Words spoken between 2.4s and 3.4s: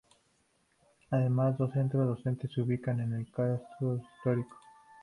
se ubican en el